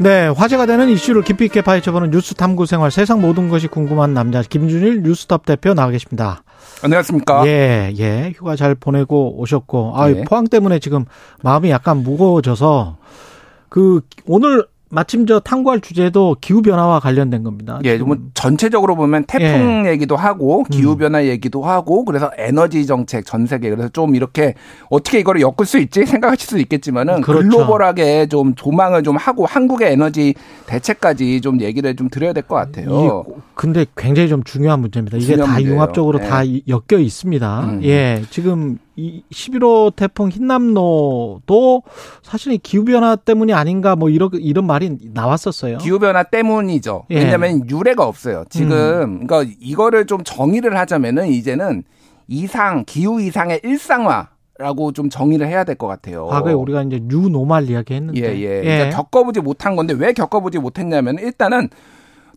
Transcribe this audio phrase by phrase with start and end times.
[0.00, 4.40] 네, 화제가 되는 이슈를 깊이 있게 파헤쳐보는 뉴스 탐구 생활 세상 모든 것이 궁금한 남자
[4.40, 6.42] 김준일 뉴스톱 대표 나와 계십니다.
[6.82, 7.46] 안녕하십니까?
[7.46, 8.32] 예, 예.
[8.34, 10.24] 휴가 잘 보내고 오셨고, 아, 예.
[10.24, 11.04] 포항 때문에 지금
[11.42, 12.96] 마음이 약간 무거워져서
[13.68, 17.78] 그 오늘 마침 저 탐구할 주제도 기후 변화와 관련된 겁니다.
[17.84, 19.90] 예, 뭐 전체적으로 보면 태풍 예.
[19.90, 20.98] 얘기도 하고 기후 음.
[20.98, 24.54] 변화 얘기도 하고 그래서 에너지 정책 전 세계 그래서 좀 이렇게
[24.90, 27.48] 어떻게 이거를 엮을 수 있지 생각하실 수 있겠지만은 그렇죠.
[27.48, 30.34] 글로벌하게 좀 조망을 좀 하고 한국의 에너지
[30.66, 33.24] 대책까지 좀 얘기를 좀 드려야 될 것 같아요.
[33.54, 35.18] 근데 굉장히 좀 중요한 문제입니다.
[35.18, 35.74] 이게 다 문제예요.
[35.74, 36.26] 융합적으로 네.
[36.28, 37.60] 다 엮여 있습니다.
[37.60, 37.80] 음.
[37.84, 41.82] 예, 지금 이 11호 태풍 흰남노도
[42.22, 45.78] 사실 기후 변화 때문이 아닌가 뭐 이런 이런 말이 나왔었어요.
[45.78, 47.06] 기후 변화 때문이죠.
[47.10, 47.16] 예.
[47.20, 48.44] 왜냐하면 유례가 없어요.
[48.50, 48.72] 지금
[49.22, 49.26] 음.
[49.26, 51.84] 그러니까 이거를 좀 정의를 하자면은 이제는
[52.28, 56.26] 이상 기후 이상의 일상화 라고 좀 정의를 해야 될 것 같아요.
[56.26, 58.20] 과거에 우리가 이제 뉴노말 이야기 했는데.
[58.20, 58.58] 예, 예.
[58.58, 58.62] 예.
[58.62, 61.70] 그러니까 겪어보지 못한 건데 왜 겪어보지 못했냐면 일단은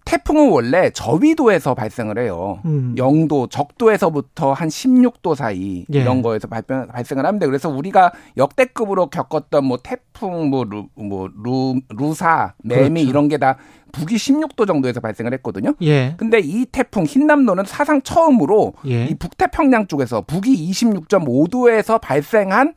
[0.05, 2.59] 태풍은 원래 저위도에서 발생을 해요.
[2.65, 2.93] 음.
[2.97, 5.99] 영도, 적도에서부터 한 16도 사이 예.
[6.01, 7.45] 이런 거에서 발병, 발생을 합니다.
[7.45, 13.09] 그래서 우리가 역대급으로 겪었던 뭐 태풍, 뭐, 루, 뭐, 루, 루사, 매미 그렇죠.
[13.09, 13.57] 이런 게 다
[13.93, 15.73] 북위 16도 정도에서 발생을 했거든요.
[15.83, 16.15] 예.
[16.17, 19.05] 근데 이 태풍 흰남노는 사상 처음으로 예.
[19.05, 22.73] 이 북태평양 쪽에서 북위 26.5도에서 발생한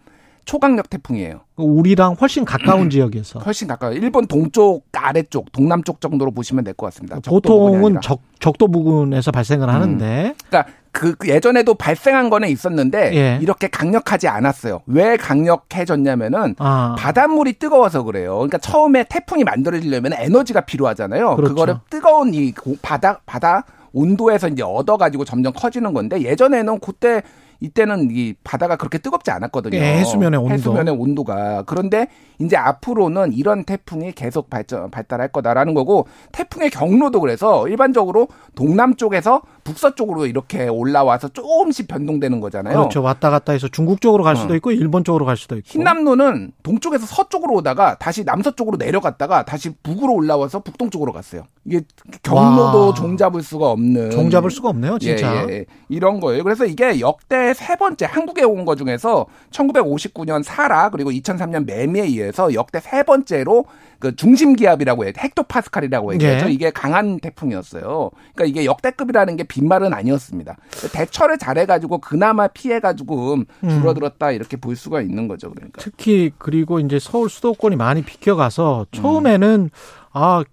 [0.47, 1.41] 초강력 태풍이에요.
[1.57, 3.41] 우리랑 훨씬 가까운 음, 지역에서.
[3.41, 3.93] 훨씬 가까워.
[3.93, 7.19] 일본 동쪽 아래쪽, 동남쪽 정도로 보시면 될 것 같습니다.
[7.27, 10.05] 보통은 적, 적도 부근에서 발생을 하는데.
[10.29, 10.35] 음.
[10.49, 13.39] 그러니까 그, 그 예전에도 발생한 거는 있었는데 예.
[13.43, 14.81] 이렇게 강력하지 않았어요.
[14.87, 16.95] 왜 강력해졌냐면은 아.
[16.99, 18.37] 바닷물이 뜨거워서 그래요.
[18.37, 21.37] 그러니까 처음에 태풍이 만들어지려면 에너지가 필요하잖아요.
[21.37, 21.55] 그렇죠.
[21.55, 27.23] 그거를 뜨거운 이 바다 바다 온도에서 이제 얻어가지고 점점 커지는 건데 예전에는 그때
[27.61, 29.77] 이때는 이 바다가 그렇게 뜨겁지 않았거든요.
[29.77, 30.55] 예, 해수면의 온도.
[30.55, 31.65] 해수면의 온도가.
[31.67, 32.09] 그런데
[32.39, 39.95] 이제 앞으로는 이런 태풍이 계속 발전 발달할 거다라는 거고 태풍의 경로도 그래서 일반적으로 동남쪽에서 북서
[39.97, 42.77] 쪽으로 이렇게 올라와서 조금씩 변동되는 거잖아요.
[42.79, 43.03] 그렇죠.
[43.03, 44.57] 왔다 갔다 해서 중국 쪽으로 갈 수도 어.
[44.57, 45.67] 있고 일본 쪽으로 갈 수도 있고.
[45.67, 51.43] 흰남노는 동쪽에서 서쪽으로 오다가 다시 남서쪽으로 내려갔다가 다시 북으로 올라와서 북동쪽으로 갔어요.
[51.65, 51.81] 이게
[52.23, 52.95] 경로도 와.
[52.95, 55.47] 종잡을 수가 없는 종잡을 수가 없네요, 진짜.
[55.49, 56.45] 예, 예, 이런 거예요.
[56.45, 62.55] 그래서 이게 역대 세 번째 한국에 온 거 중에서 1959년 사라 그리고 2003년 매미에 의해서
[62.55, 63.65] 역대 세 번째로
[63.99, 65.13] 그 중심 기압이라고 해요.
[65.17, 66.47] 헥토 파스칼이라고 얘기하죠.
[66.47, 66.53] 네.
[66.53, 68.11] 이게 강한 태풍이었어요.
[68.35, 70.57] 그러니까 이게 역대급이라는 게 빈말은 아니었습니다.
[70.93, 73.69] 대처를 잘해가지고 그나마 피해가지고 음.
[73.69, 75.51] 줄어들었다 이렇게 볼 수가 있는 거죠.
[75.51, 79.71] 그러니까 특히 그리고 이제 서울 수도권이 많이 비켜가서 처음에는 음.
[80.13, 80.45] 아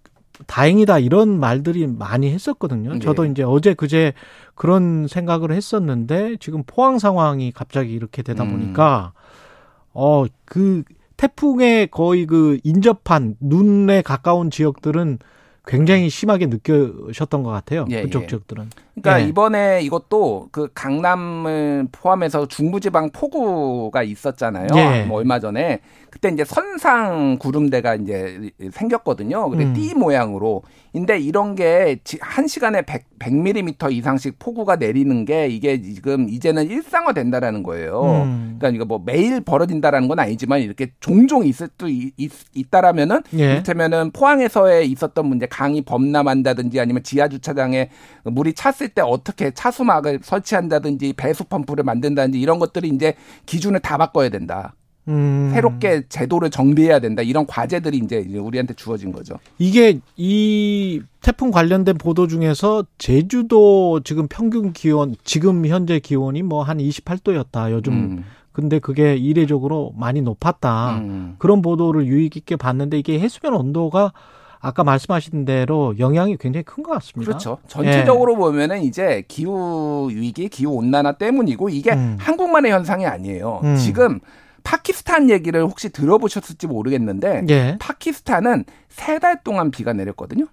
[0.48, 2.94] 다행이다 이런 말들이 많이 했었거든요.
[2.94, 3.00] 네.
[3.00, 4.14] 저도 이제 어제 그제
[4.56, 8.52] 그런 생각을 했었는데 지금 포항 상황이 갑자기 이렇게 되다 음.
[8.52, 9.90] 보니까 음.
[9.94, 10.84] 어그
[11.18, 15.20] 태풍의 거의 그 인접한 눈에 가까운 지역들은
[15.66, 17.86] 굉장히 심하게 느껴셨던 것 같아요.
[17.90, 18.28] 예, 그쪽 예.
[18.28, 18.70] 지역들은.
[18.96, 19.30] 그러니까 예.
[19.30, 24.68] 이번에 이것도 그 강남을 포함해서 중부지방 폭우가 있었잖아요.
[24.76, 25.06] 예.
[25.06, 25.80] 뭐 얼마 전에
[26.10, 29.50] 그때 이제 선상 구름대가 이제 생겼거든요.
[29.50, 29.74] 근데 음.
[29.74, 30.64] 띠 모양으로.
[30.94, 37.14] 근데 이런 게 한 시간에 100, 100mm 이상씩 폭우가 내리는 게 이게 지금 이제는 일상화
[37.14, 38.24] 된다라는 거예요.
[38.26, 38.56] 음.
[38.60, 42.14] 그러니까 이거 뭐 매일 벌어진다라는 건 아니지만 이렇게 종종 있을 수 있,
[42.54, 43.44] 있다라면은 예.
[43.52, 47.90] 이를테면은 포항에서의 있었던 문제 강이 범람한다든지 아니면 지하 주차장에
[48.24, 53.16] 물이 찼을 때 어떻게 차수막을 설치한다든지 배수 펌프를 만든다든지 이런 것들이 이제
[53.46, 54.76] 기준을 다 바꿔야 된다.
[55.08, 55.50] 음.
[55.54, 57.22] 새롭게 제도를 정비해야 된다.
[57.22, 59.36] 이런 과제들이 이제 우리한테 주어진 거죠.
[59.58, 66.78] 이게 이 태풍 관련된 보도 중에서 제주도 지금 평균 기온, 지금 현재 기온이 뭐 한
[66.78, 67.72] 28도였다.
[67.72, 67.94] 요즘.
[67.94, 68.24] 음.
[68.54, 70.98] 근데 그게 이례적으로 많이 높았다.
[71.00, 71.36] 음.
[71.40, 74.14] 그런 보도를 유익 있게 봤는데 이게 해수면 온도가
[74.60, 77.32] 아까 말씀하신 대로 영향이 굉장히 큰 것 같습니다.
[77.32, 77.58] 그렇죠.
[77.68, 78.38] 전체적으로 예.
[78.38, 82.16] 보면은 이제 기후 위기, 기후 온난화 때문이고 이게 음.
[82.20, 83.60] 한국만의 현상이 아니에요.
[83.64, 83.76] 음.
[83.76, 84.20] 지금
[84.64, 87.78] 파키스탄 얘기를 혹시 들어보셨을지 모르겠는데 예.
[87.80, 90.46] 파키스탄은 세 달 동안 비가 내렸거든요.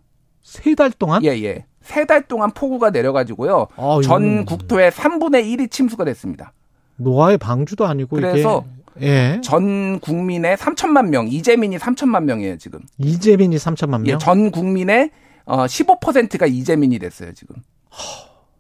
[0.43, 1.25] 세 달 동안?
[1.25, 1.65] 예, 예.
[1.83, 3.69] 세 달 동안 폭우가 내려가지고요.
[3.77, 6.53] 아, 전 국토의 3분의 1이 침수가 됐습니다.
[6.97, 8.65] 노아의 방주도 아니고 그래서
[9.01, 9.41] 예.
[9.43, 12.81] 전 국민의 3천만 명, 이재민이 3천만 명이에요, 지금.
[12.99, 14.07] 이재민이 3천만 명?
[14.09, 15.11] 예, 전 국민의
[15.47, 17.57] 어 15%가 이재민이 됐어요, 지금.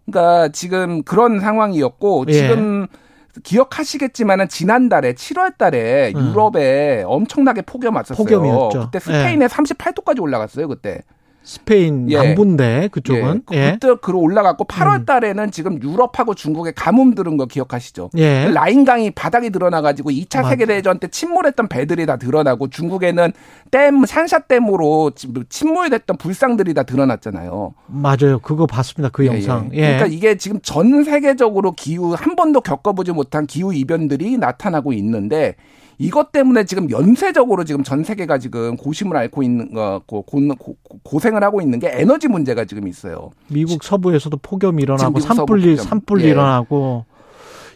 [0.06, 2.32] 그러니까 지금 그런 상황이었고 예.
[2.32, 2.87] 지금
[3.43, 6.31] 기억하시겠지만은 지난달에 7월 달에 음.
[6.31, 8.25] 유럽에 엄청나게 폭염 왔었어요.
[8.25, 8.81] 폭염이었죠.
[8.87, 9.49] 그때 스페인에 예.
[9.49, 11.03] 38도까지 올라갔어요, 그때.
[11.50, 12.17] 스페인 예.
[12.17, 13.73] 남부인데 그쪽은 예.
[13.73, 15.05] 그때 그 올라갔고 8월 음.
[15.05, 18.11] 달에는 지금 유럽하고 중국에 가뭄 들은 거 기억하시죠?
[18.19, 18.44] 예.
[18.47, 23.32] 그 라인강이 바닥이 드러나 가지고 2차 세계 대전 때 침몰했던 배들이 다 드러나고 중국에는
[23.73, 25.11] 댐 산샤댐으로
[25.49, 27.75] 침몰됐던 불상들이 다 드러났잖아요.
[27.88, 28.38] 맞아요.
[28.38, 29.11] 그거 봤습니다.
[29.12, 29.35] 그 예, 예.
[29.35, 29.70] 영상.
[29.73, 29.81] 예.
[29.81, 35.56] 그러니까 이게 지금 전 세계적으로 기후 한 번도 겪어보지 못한 기후 이변들이 나타나고 있는데
[36.00, 41.44] 이것 때문에 지금 연쇄적으로 지금 전 세계가 지금 고심을 앓고 있는 거 고, 고, 생을
[41.44, 43.31] 하고 있는 게 에너지 문제가 지금 있어요.
[43.49, 46.29] 미국 서부에서도 폭염이 일어나고 산불이 산불이 예.
[46.31, 47.05] 일어나고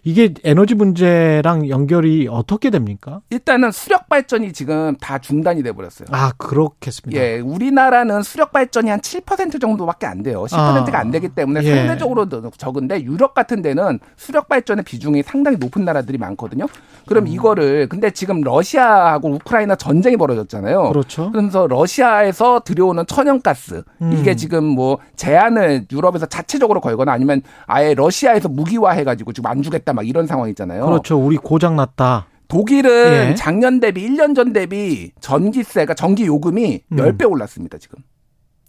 [0.05, 3.21] 이게 에너지 문제랑 연결이 어떻게 됩니까?
[3.31, 6.07] 일단은 수력 발전이 지금 다 중단이 돼 버렸어요.
[6.13, 7.21] 아, 그렇겠습니다.
[7.21, 10.45] 예, 우리나라는 수력 발전이 한 7% 정도밖에 안 돼요.
[10.45, 11.75] 10%가 아, 안 되기 때문에 예.
[11.75, 16.67] 상대적으로 적은데 유럽 같은 데는 수력 발전의 비중이 상당히 높은 나라들이 많거든요.
[17.07, 17.29] 그럼 음.
[17.29, 20.91] 이거를 근데 지금 러시아하고 우크라이나 전쟁이 벌어졌잖아요.
[20.91, 21.33] 그렇죠.
[21.33, 24.13] 그래서 러시아에서 들여오는 천연가스 음.
[24.13, 29.94] 이게 지금 뭐 제한을 유럽에서 자체적으로 걸거나 아니면 아예 러시아에서 무기화해 가지고 지금 안 주겠다
[29.95, 30.87] 막 이런 상황 있잖아요.
[30.87, 31.19] 그렇죠.
[31.19, 32.27] 우리 고장 났다.
[32.49, 33.35] 독일은 예.
[33.35, 36.97] 작년 대비 1년 전 대비 전기세가 전기 요금이 음.
[36.97, 38.01] 10배 올랐습니다, 지금.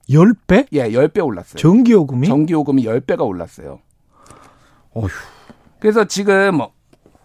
[0.10, 0.68] 10배?
[0.72, 1.56] 예, 10배 올랐어요.
[1.56, 2.28] 전기 요금이?
[2.28, 3.80] 전기 요금이 10배가 올랐어요.
[4.94, 5.08] 어휴.
[5.80, 6.62] 그래서 지금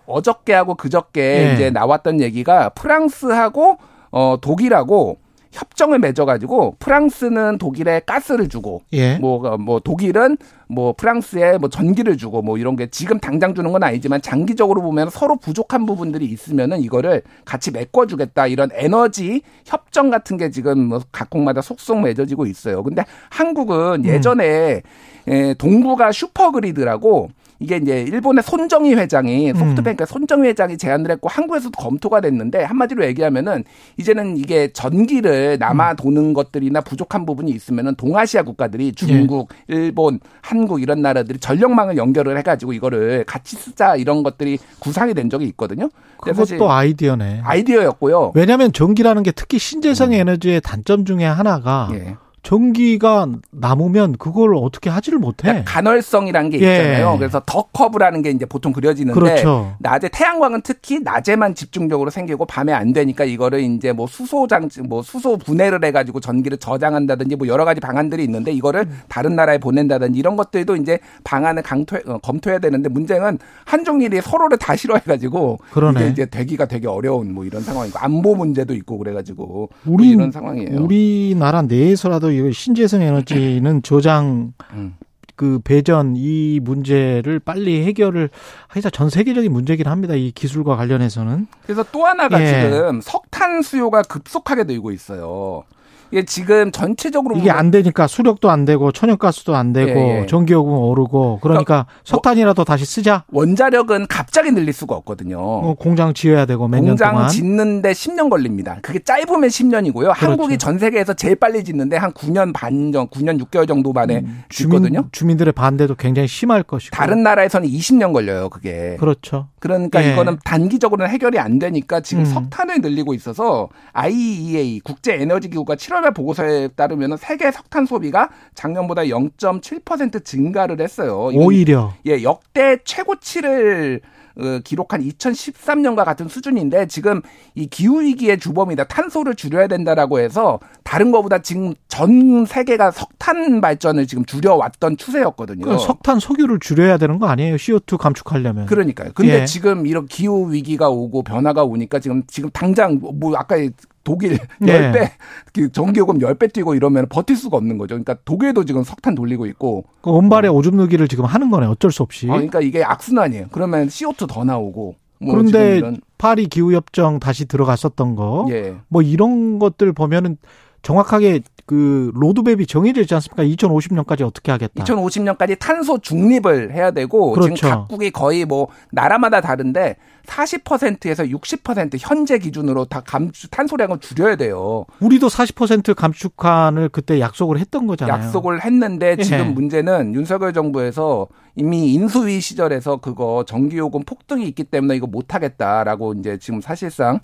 [0.06, 1.20] 어저께 하고 그저께
[1.50, 1.54] 예.
[1.54, 3.78] 이제 나왔던 얘기가 프랑스하고
[4.10, 5.18] 어 독일하고
[5.52, 9.16] 협정을 맺어가지고 프랑스는 독일에 가스를 주고 예.
[9.18, 10.36] 뭐, 뭐 독일은
[10.68, 15.10] 뭐 프랑스에 뭐 전기를 주고 뭐 이런 게 지금 당장 주는 건 아니지만 장기적으로 보면
[15.10, 21.60] 서로 부족한 부분들이 있으면은 이거를 같이 메꿔주겠다 이런 에너지 협정 같은 게 지금 뭐 각국마다
[21.60, 22.84] 속속 맺어지고 있어요.
[22.84, 24.04] 근데 한국은 음.
[24.04, 24.82] 예전에
[25.26, 25.32] 음.
[25.32, 27.30] 에, 동부가 슈퍼그리드라고
[27.60, 29.54] 이게 이제 일본의 손정희 회장이 음.
[29.54, 30.06] 소프트뱅크 음.
[30.06, 33.64] 손정희 회장이 제안을 했고 한국에서도 검토가 됐는데 한마디로 얘기하면은
[33.98, 35.96] 이제는 이게 전기를 남아 음.
[35.96, 39.74] 도는 것들이나 부족한 부분이 있으면은 동아시아 국가들이 중국, 예.
[39.74, 45.44] 일본, 한국 이런 나라들이 전력망을 연결을 해가지고 이거를 같이 쓰자 이런 것들이 구상이 된 적이
[45.48, 45.90] 있거든요.
[46.16, 47.42] 그것도 아이디어네.
[47.44, 48.32] 아이디어였고요.
[48.34, 50.14] 왜냐하면 전기라는 특히 신재생 음.
[50.14, 52.16] 에너지의 단점 중에 하나가 예.
[52.42, 55.42] 전기가 남으면 그걸 어떻게 하지를 못해.
[55.48, 56.72] 그러니까 간헐성이라는 게 예.
[56.72, 57.16] 있잖아요.
[57.18, 59.74] 그래서 더 커브라는 게 이제 보통 그려지는데 그렇죠.
[59.78, 65.02] 낮에 태양광은 특히 낮에만 집중적으로 생기고 밤에 안 되니까 이거를 이제 뭐 수소 장치 뭐
[65.02, 70.18] 수소 분해를 해 가지고 전기를 저장한다든지 뭐 여러 가지 방안들이 있는데 이거를 다른 나라에 보낸다든지
[70.18, 76.08] 이런 것들도 이제 방안을 강토 어, 검토해야 되는데 문제는 한종일이 서로를 다 싫어해 가지고 그러네.
[76.08, 80.14] 이제 되기가 되게 어려운 뭐 이런 상황이고 안보 문제도 있고 그래 가지고 뭐 우리 뭐
[80.14, 80.80] 이런 상황이에요.
[80.80, 84.96] 우리나라 내에서라도 이 신재생 에너지는 저장 음.
[85.40, 88.28] 그 배전 이 문제를 빨리 해결을
[88.68, 90.14] 하기가 전 세계적인 문제긴 합니다.
[90.14, 91.46] 이 기술과 관련해서는.
[91.62, 92.46] 그래서 또 하나가 예.
[92.46, 95.64] 지금 석탄 수요가 급속하게 늘고 있어요.
[96.12, 100.26] 이게 지금 전체적으로 이게 안 되니까 수력도 안 되고 천연가스도 안 되고 예, 예.
[100.26, 103.24] 전기요금 오르고 그러니까, 그러니까 석탄이라도 다시 쓰자.
[103.32, 105.38] 원자력은 갑자기 늘릴 수가 없거든요.
[105.40, 107.14] 어, 공장 지어야 되고 몇 년 동안.
[107.14, 108.78] 공장 짓는데 10년 걸립니다.
[108.82, 109.92] 그게 짧으면 10년이고요.
[110.14, 110.26] 그렇죠.
[110.26, 114.42] 한국이 전 세계에서 제일 빨리 짓는데 한 9년 반 정, 9년 6개월 정도 만에 음,
[114.48, 115.08] 짓거든요.
[115.12, 116.96] 주민, 들의 반대도 굉장히 심할 것이고.
[116.96, 118.96] 다른 나라에서는 20년 걸려요, 그게.
[118.98, 119.48] 그렇죠.
[119.60, 120.12] 그러니까 예.
[120.12, 122.26] 이거는 단기적으로는 해결이 안 되니까 지금 음.
[122.26, 129.02] 석탄을 늘리고 있어서 IEA 국제 에너지 기구가 7월 달 보고서에 따르면 세계 석탄 소비가 작년보다
[129.02, 131.30] 0.7% 증가를 했어요.
[131.34, 134.00] 오히려 예, 역대 최고치를
[134.38, 137.20] 어, 기록한 2013년과 같은 수준인데 지금
[137.54, 144.06] 이 기후 위기의 주범이다 탄소를 줄여야 된다라고 해서 다른 거보다 지금 전 세계가 석탄 발전을
[144.06, 145.64] 지금 줄여왔던 추세였거든요.
[145.64, 147.56] 그 석탄 석유를 줄여야 되는 거 아니에요?
[147.56, 148.66] CO2 감축하려면.
[148.66, 149.10] 그러니까요.
[149.14, 149.44] 근데 예.
[149.44, 153.56] 지금 이런 기후 위기가 오고 변화가 오니까 지금 지금 당장 뭐 아까
[154.04, 154.92] 독일 네.
[154.92, 155.10] 10배,
[155.52, 157.94] 그 전기요금 10배 뛰고 이러면 버틸 수가 없는 거죠.
[157.94, 159.84] 그러니까 독일도 지금 석탄 돌리고 있고.
[160.00, 160.52] 그 온발에 어.
[160.52, 161.66] 오줌 누기를 지금 하는 거네.
[161.66, 162.26] 어쩔 수 없이.
[162.30, 163.46] 아, 그러니까 이게 악순환이에요.
[163.52, 164.96] 그러면 CO2 더 나오고.
[165.22, 165.82] 뭐 그런데
[166.16, 168.46] 파리 기후협정 다시 들어갔었던 거.
[168.50, 168.76] 예.
[168.88, 170.38] 뭐 이런 것들 보면은
[170.82, 173.44] 정확하게 그 로드맵이 정해져 있지 않습니까?
[173.44, 174.82] 2050년까지 어떻게 하겠다.
[174.82, 177.54] 2050년까지 탄소 중립을 해야 되고 그렇죠.
[177.54, 179.96] 지금 각국이 거의 뭐 나라마다 다른데
[180.26, 184.84] 40%에서 60% 현재 기준으로 다 감축 탄소량을 줄여야 돼요.
[185.00, 188.24] 우리도 40% 감축한을 그때 약속을 했던 거잖아요.
[188.24, 189.22] 약속을 했는데 예.
[189.22, 196.14] 지금 문제는 윤석열 정부에서 이미 인수위 시절에서 그거 전기요금 폭등이 있기 때문에 이거 못 하겠다라고
[196.14, 197.20] 이제 지금 사실상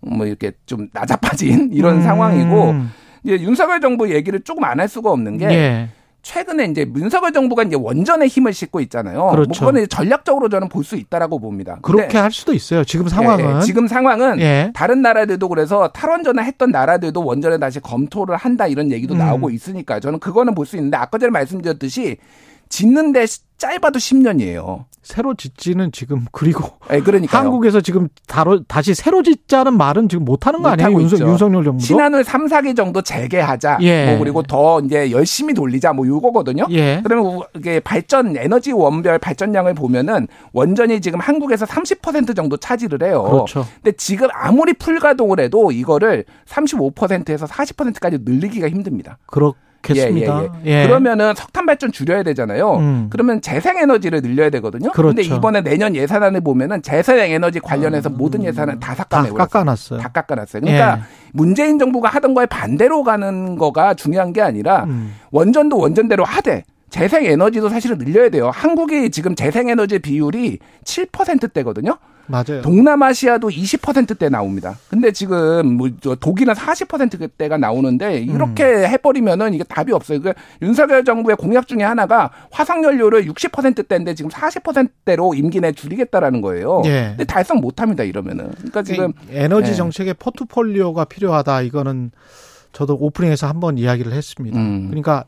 [0.00, 2.02] 뭐 이렇게 좀 나자빠진 이런 음.
[2.02, 2.74] 상황이고
[3.24, 5.88] 이제 윤석열 정부 얘기를 조금 안 할 수가 없는 게 예.
[6.22, 9.18] 최근에 이제 문석열 정부가 이제 원전에 힘을 싣고 있잖아요.
[9.18, 9.48] 뭐 그렇죠.
[9.48, 11.78] 뭐 그거는 전략적으로 저는 볼 수 있다라고 봅니다.
[11.82, 12.84] 그렇게 할 수도 있어요.
[12.84, 14.70] 지금 상황은 예, 지금 상황은 예.
[14.74, 19.18] 다른 나라들도 그래서 탈원전을 했던 나라들도 원전에 다시 검토를 한다 이런 얘기도 음.
[19.18, 22.16] 나오고 있으니까 저는 그거는 볼 수 있는데 아까 전에 말씀드렸듯이
[22.68, 24.84] 짓는데 짧아도 10년이에요.
[25.08, 30.46] 새로 짓지는 지금 그리고 네, 그러니까 한국에서 지금 다로, 다시 새로 짓자는 말은 지금 못
[30.46, 31.00] 하는 거 아니에요?
[31.00, 33.78] 윤석, 윤석열 정부도 신한을 3, 4기 정도 재개하자.
[33.80, 34.10] 예.
[34.10, 36.66] 뭐 그리고 더 이제 열심히 돌리자 뭐 요거거든요.
[36.70, 37.00] 예.
[37.02, 43.22] 그러면 이게 발전 에너지 원별 발전량을 보면은 원전이 지금 한국에서 30% 정도 차지를 해요.
[43.22, 43.66] 그렇죠.
[43.82, 49.16] 근데 지금 아무리 풀 가동을 해도 이거를 35%에서 40%까지 늘리기가 힘듭니다.
[49.26, 50.42] 그렇 겠습니다.
[50.64, 50.86] 예, 예, 예.
[50.86, 52.76] 그러면은 석탄 발전 줄여야 되잖아요.
[52.76, 53.06] 음.
[53.10, 54.90] 그러면 재생 에너지를 늘려야 되거든요.
[54.92, 55.36] 그런데 그렇죠.
[55.36, 58.16] 이번에 내년 예산안을 보면은 재생 에너지 관련해서 음.
[58.16, 60.00] 모든 예산을 다 삭감해 다 깎아놨어요.
[60.00, 60.62] 다 깎아놨어요.
[60.62, 61.02] 그러니까 예.
[61.32, 65.14] 문재인 정부가 하던 거에 반대로 가는 거가 중요한 게 아니라 음.
[65.30, 68.50] 원전도 원전대로 하되 재생 에너지도 사실은 늘려야 돼요.
[68.52, 71.98] 한국이 지금 재생 에너지 비율이 7%대거든요.
[72.28, 72.62] 맞아요.
[72.62, 74.78] 동남아시아도 20%대 나옵니다.
[74.88, 75.88] 근데 지금 뭐
[76.20, 78.84] 독일은 40%대가 나오는데 이렇게 음.
[78.84, 80.20] 해버리면은 이게 답이 없어요.
[80.20, 80.32] 그
[80.62, 86.82] 윤석열 정부의 공약 중에 하나가 화석 연료를 60%대인데 지금 40%대로 임기 내 줄이겠다라는 거예요.
[86.84, 87.14] 예.
[87.16, 88.50] 근데 달성 못합니다 이러면은.
[88.52, 89.74] 그러니까 지금 에너지 예.
[89.74, 92.10] 정책의 포트폴리오가 필요하다 이거는
[92.72, 94.58] 저도 오프닝에서 한번 이야기를 했습니다.
[94.58, 94.88] 음.
[94.88, 95.24] 그러니까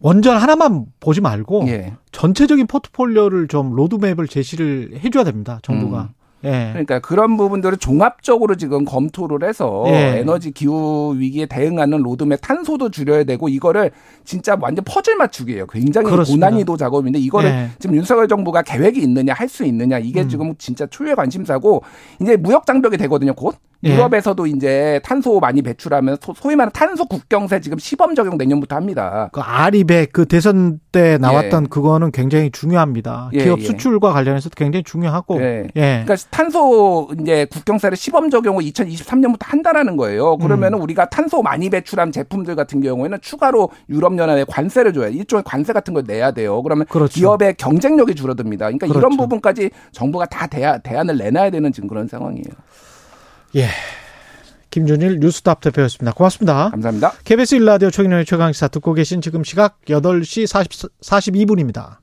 [0.00, 1.94] 원전 하나만 보지 말고 예.
[2.12, 5.60] 전체적인 포트폴리오를 좀 로드맵을 제시를 해줘야 됩니다.
[5.62, 6.02] 정부가.
[6.02, 6.23] 음.
[6.44, 6.68] 예.
[6.72, 10.18] 그러니까 그런 부분들을 종합적으로 지금 검토를 해서 예.
[10.18, 13.90] 에너지 기후 위기에 대응하는 로드맵 탄소도 줄여야 되고 이거를
[14.24, 15.66] 진짜 완전 퍼즐 맞추기예요.
[15.68, 16.48] 굉장히 그렇습니다.
[16.48, 17.68] 고난이도 작업인데 이거를 예.
[17.78, 20.28] 지금 윤석열 정부가 계획이 있느냐 할 수 있느냐 이게 음.
[20.28, 21.82] 지금 진짜 초유의 관심사고
[22.20, 23.34] 이제 무역 장벽이 되거든요.
[23.34, 23.58] 곧 예.
[23.84, 29.30] 유럽에서도 이제 탄소 많이 배출하면 소위 말하는 탄소 국경세 지금 시범 적용 내년부터 합니다.
[29.32, 31.68] 그 RE100 그 대선 때 나왔던 예.
[31.68, 33.30] 그거는 굉장히 중요합니다.
[33.32, 33.64] 예, 기업 예.
[33.64, 35.40] 수출과 관련해서도 굉장히 중요하고.
[35.40, 35.66] 예.
[35.76, 36.02] 예.
[36.04, 40.36] 그러니까 탄소 이제 국경세를 시범 적용을 2023년부터 한다라는 거예요.
[40.38, 40.82] 그러면은 음.
[40.82, 45.94] 우리가 탄소 많이 배출한 제품들 같은 경우에는 추가로 유럽 연합에 관세를 줘야 일종의 관세 같은
[45.94, 46.62] 걸 내야 돼요.
[46.62, 47.12] 그러면 그렇죠.
[47.18, 48.66] 기업의 경쟁력이 줄어듭니다.
[48.66, 48.98] 그러니까 그렇죠.
[49.00, 52.44] 이런 부분까지 정부가 다 대안, 대안을 내놔야 되는 지금 그런 상황이에요.
[53.56, 53.68] 예.
[54.70, 56.12] 김준일 뉴스탑 대표였습니다.
[56.12, 56.70] 고맙습니다.
[56.70, 57.12] 감사합니다.
[57.24, 61.98] KBS 일라디오 최경영의 최강시사 듣고 계신 지금 시각 8시 40, 42분입니다.